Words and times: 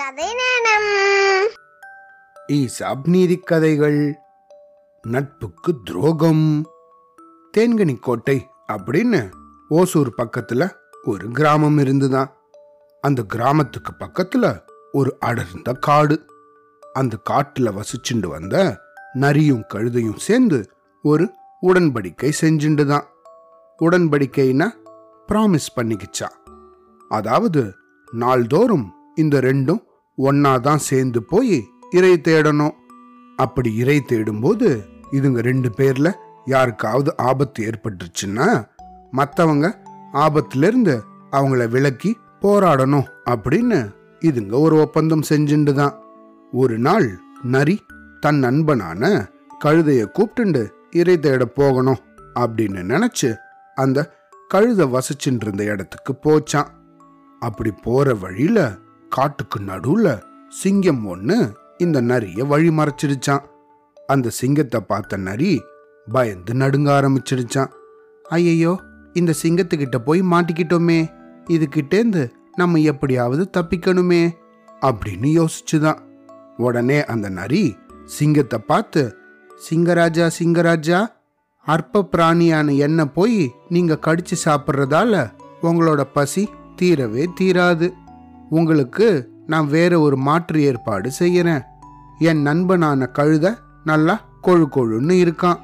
கதை 0.00 0.26
நேரம் 0.34 1.48
ஈசாப் 2.52 3.08
நீதி 3.08 3.36
கதைகள். 3.36 4.16
நட்புக்கு 5.02 5.82
துரோகம். 5.84 6.64
தேன்கனி 7.56 7.98
கோட்டை 7.98 8.48
அப்படின்னு 8.72 9.30
ஓசூர் 9.70 10.14
பக்கத்துல 10.16 10.72
ஒரு 11.04 11.28
கிராமம் 11.28 11.78
இருந்துதான். 11.78 12.36
அந்த 13.00 13.22
கிராமத்துக்கு 13.22 13.92
பக்கத்துல 13.98 14.62
ஒரு 14.92 15.16
அடர்ந்த 15.20 15.72
காடு. 15.72 16.24
அந்த 16.92 17.16
காட்டுல 17.30 17.80
வசிச்சுண்டு 17.80 18.26
வந்த 18.26 18.80
நரியும் 19.12 19.64
கழுதையும் 19.74 20.16
சேர்ந்து 20.16 20.70
ஒரு 21.02 21.30
உடன்படிக்கை 21.62 22.32
செஞ்சுண்டுதான். 22.40 23.04
உடன்படிக்கைனா 23.80 24.70
ப்ராமிஸ் 25.28 25.76
பண்ணிக்கிச்சா. 25.76 26.28
அதாவது 27.08 27.74
நாள்தோறும் 28.10 28.94
இந்த 29.14 29.40
ரெண்டும் 29.40 29.88
ஒன்னாதான் 30.26 30.86
சேர்ந்து 30.88 31.22
போய் 31.22 31.56
இறை 31.90 32.12
தேடணும். 32.28 32.76
அப்படி 33.36 33.70
இறை 33.76 33.98
தேடும்போது 34.00 34.68
இதுங்க 35.12 35.40
ரெண்டு 35.40 35.68
பேர்ல 35.76 36.08
யாருக்காவது 36.46 37.10
ஆபத்து 37.16 37.70
ஏற்பட்டுருச்சுன்னா 37.70 38.48
மற்றவங்க 39.12 39.66
ஆபத்திலிருந்து 40.12 40.94
அவங்கள 41.32 41.68
விலக்கி 41.68 42.10
போராடணும் 42.40 43.08
அப்படின்னு 43.30 43.78
இதுங்க 44.20 44.54
ஒரு 44.60 44.76
ஒப்பந்தம் 44.76 45.28
செஞ்சுண்டு 45.28 45.72
தான். 45.72 45.94
ஒரு 46.52 46.78
நாள் 46.78 47.08
நரி 47.42 47.76
தன் 48.20 48.40
நண்பனான 48.44 49.02
கழுதைய 49.64 50.02
கூப்பிட்டுண்டு 50.16 50.62
இறை 50.90 51.18
தேட 51.18 51.44
போகணும் 51.44 52.00
அப்படின்னு 52.40 52.80
நினைச்சு 52.92 53.30
அந்த 53.74 53.98
கழுதை 54.48 54.86
வசிச்சுட்டு 54.94 55.42
இருந்த 55.42 55.64
இடத்துக்கு 55.64 56.12
போச்சான். 56.22 56.70
அப்படி 57.42 57.70
போற 57.82 58.14
வழியில 58.14 58.58
காட்டுக்கு 59.10 59.60
நடுவுல 59.60 60.22
சிங்கம் 60.48 61.04
ஒண்ணு 61.06 61.54
இந்த 61.78 62.02
நரிய 62.02 62.46
வழி 62.46 62.68
மறைச்சிடுச்சான் 62.68 63.44
அந்த 64.06 64.30
சிங்கத்தை 64.30 64.80
பார்த்த 64.80 65.16
நரி 65.16 65.62
பயந்து 66.12 66.54
நடுங்க 66.54 66.90
ஆரம்பிச்சிடுச்சான் 67.00 67.70
ஐயையோ 68.28 68.80
இந்த 69.12 69.34
சிங்கத்துக்கிட்ட 69.42 69.96
போய் 69.96 70.20
மாட்டிக்கிட்டோமே. 70.20 71.00
இதுகிட்டேந்து 71.48 72.30
நம்ம 72.56 72.78
எப்படியாவது 72.78 73.50
தப்பிக்கணுமே 73.52 74.30
அப்படின்னு 74.80 75.28
யோசிச்சுதான். 75.38 75.98
உடனே 76.56 77.04
அந்த 77.04 77.28
நரி 77.28 77.76
சிங்கத்தை 78.04 78.58
பார்த்து 78.58 79.16
சிங்கராஜா 79.70 80.30
சிங்கராஜா 80.38 81.06
அற்ப 81.64 82.08
பிராணியான 82.12 82.76
என்ன 82.76 83.06
போய் 83.06 83.52
நீங்க 83.68 83.98
கடிச்சு 84.00 84.36
சாப்பிட்றதால 84.44 85.30
உங்களோட 85.62 86.02
பசி 86.12 86.48
தீரவே 86.80 87.26
தீராது. 87.40 87.92
உங்களுக்கு 88.50 89.30
நான் 89.46 89.66
வேற 89.66 90.00
ஒரு 90.00 90.16
மாற்று 90.16 90.62
ஏற்பாடு 90.62 91.10
செய்யறேன் 91.18 91.62
என் 92.18 92.46
நண்பனான 92.46 93.10
கழுத 93.12 93.58
நல்லா 93.84 94.28
கொழு 94.42 94.66
கொழுன்னு 94.74 95.16
இருக்கான். 95.24 95.58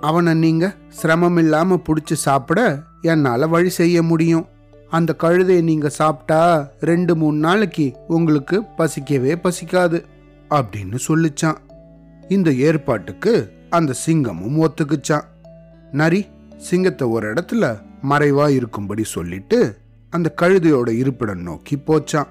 அவனை 0.00 0.34
நீங்க 0.34 0.74
சிரமம் 0.88 1.36
இல்லாம 1.36 1.74
பிடிச்சி 1.74 2.12
சாப்பிட 2.12 2.82
என்னால 3.00 3.46
வழி 3.46 3.68
செய்ய 3.68 4.02
முடியும். 4.02 4.46
அந்த 4.90 5.16
கழுதையை 5.18 5.62
நீங்க 5.62 5.88
சாப்பிட்டா 5.88 6.68
ரெண்டு 6.80 7.16
மூணு 7.16 7.38
நாளைக்கு 7.38 7.96
உங்களுக்கு 8.08 8.62
பசிக்கவே 8.78 9.34
பசிக்காது 9.44 10.04
அப்படின்னு 10.50 10.98
சொல்லிச்சான். 11.08 11.56
இந்த 12.28 12.52
ஏற்பாட்டுக்கு 12.52 13.52
அந்த 13.70 13.94
சிங்கமும் 14.06 14.66
ஒத்துக்குச்சான். 14.66 15.22
நரி 15.92 16.26
சிங்கத்தை 16.56 17.08
ஒரு 17.08 17.32
இடத்துல 17.32 17.80
மறைவா 18.10 18.48
இருக்கும்படி 18.48 19.04
சொல்லிட்டு 19.04 19.79
அந்த 20.10 20.34
கழுதையோட 20.42 20.88
இருப்பிடம் 20.88 21.40
நோக்கி 21.40 21.76
போச்சான். 21.76 22.26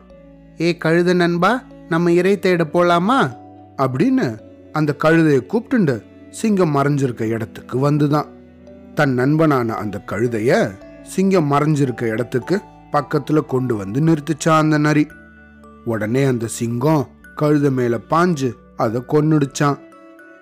ஏ 0.59 0.77
கழுத 0.85 1.15
நண்பா 1.15 1.63
நம்ம 1.89 2.11
இறை 2.11 2.39
தேட 2.39 2.63
போலாமா? 2.63 3.37
அப்படின்னு 3.77 4.39
அந்த 4.71 4.95
கழுதையை 5.03 5.45
கூப்பிட்டுண்டு 5.45 6.03
சிங்கம் 6.29 6.75
மறைஞ்சிருக்க 6.75 7.21
இடத்துக்கு 7.21 7.91
வந்துதான். 7.91 8.25
தன் 8.93 9.13
நண்பனான 9.13 9.73
அந்த 9.73 10.03
கழுதைய 10.07 10.71
சிங்கம் 11.03 11.51
மறைஞ்சிருக்க 11.51 12.03
இடத்துக்கு 12.03 12.61
பக்கத்துல 12.91 13.45
கொண்டு 13.45 13.75
வந்து 13.75 13.99
நிறுத்துச்சான் 14.01 14.57
அந்த 14.57 14.77
நரி. 14.77 15.07
உடனே 15.85 16.23
அந்த 16.23 16.47
சிங்கம் 16.47 17.07
கழுத 17.41 17.71
மேல 17.71 17.99
பாஞ்சு 18.09 18.51
அதை 18.77 19.03
கொன்னுடுச்சான். 19.07 19.79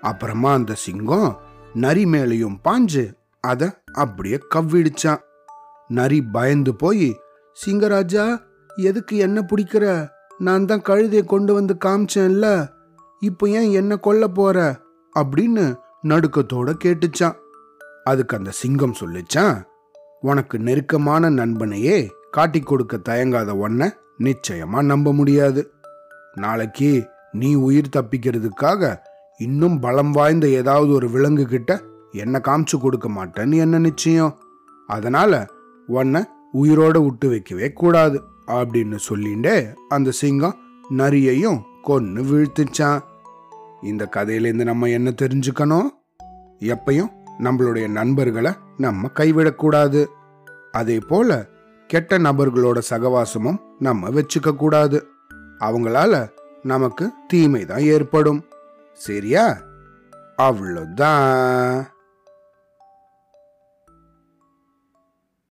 அப்புறமா 0.00 0.52
அந்த 0.52 0.74
சிங்கம் 0.74 1.38
நரி 1.74 2.04
மேலையும் 2.04 2.56
பாஞ்சு 2.64 3.12
அதை 3.40 3.70
அப்படியே 3.92 4.38
கவ்விடுச்சான். 4.54 5.18
நரி 5.88 6.22
பயந்து 6.22 6.74
போய் 6.74 7.20
சிங்கராஜா 7.66 8.42
எதுக்கு 8.76 9.16
என்ன 9.16 9.40
பிடிக்கிற? 9.40 10.08
நான் 10.38 10.66
தான் 10.66 10.82
கழுதையை 10.82 11.24
கொண்டு 11.24 11.54
வந்து 11.54 11.76
காமிச்சேன்ல 11.84 12.66
இப்போ 13.20 13.48
ஏன் 13.48 13.70
என்ன 13.70 13.96
கொல்ல 13.96 14.28
போற? 14.28 14.80
அப்படின்னு 15.14 15.74
நடுக்கத்தோட 16.02 16.74
கேட்டுச்சான். 16.84 17.36
அதுக்கு 18.04 18.36
அந்த 18.36 18.50
சிங்கம் 18.50 18.94
சொல்லிச்சான் 19.00 19.62
உனக்கு 20.20 20.58
நெருக்கமான 20.58 21.30
நண்பனையே 21.30 22.10
காட்டி 22.30 22.60
கொடுக்க 22.60 22.96
தயங்காத 22.96 23.50
ஒன்ன 23.68 23.90
நிச்சயமா 24.18 24.82
நம்ப 24.82 25.12
முடியாது. 25.12 25.72
நாளைக்கு 26.34 27.08
நீ 27.32 27.54
உயிர் 27.54 27.94
தப்பிக்கிறதுக்காக 27.96 28.96
இன்னும் 29.38 29.80
பலம் 29.80 30.10
வாய்ந்த 30.10 30.48
ஏதாவது 30.48 30.92
ஒரு 30.92 31.10
விலங்கு 31.10 31.46
கிட்ட 31.46 31.80
என்ன 32.12 32.40
காமிச்சு 32.44 32.76
கொடுக்க 32.80 33.08
மாட்டேன்னு 33.08 33.54
என்ன 33.54 33.78
நிச்சயம்? 33.78 34.38
அதனால 34.86 35.46
உன்னை 35.86 36.24
உயிரோடு 36.52 37.02
விட்டு 37.02 37.28
வைக்கவே 37.28 37.72
கூடாது 37.72 38.22
அப்படின்னு 38.46 38.98
சொல்லிண்டே 39.08 39.74
அந்த 39.88 40.10
சிங்கம் 40.10 40.56
நரியையும் 40.96 41.60
கொன்று 41.82 42.22
வீழ்த்துச்சான். 42.22 43.00
இந்த 43.82 44.08
கதையிலேருந்து 44.16 44.64
நம்ம 44.64 44.86
என்ன 44.86 45.14
தெரிஞ்சுக்கணும்? 45.22 45.82
எப்பையும் 46.60 47.08
நம்மளுடைய 47.38 47.88
நண்பர்களை 47.88 48.52
நம்ம 48.76 49.10
கைவிடக்கூடாது. 49.14 50.06
அதே 50.72 50.98
போல 50.98 51.46
கெட்ட 51.86 52.18
நபர்களோட 52.18 52.82
சகவாசமும் 52.90 53.58
நம்ம 53.78 54.08
வச்சுக்க 54.08 54.56
கூடாது. 54.56 55.06
அவங்களால 55.60 56.28
நமக்கு 56.62 57.12
தீமை 57.28 57.64
தான் 57.64 57.78
ஏற்படும். 57.78 58.44
சரியா? 58.92 59.58
அவ்வளோதான் 60.38 61.84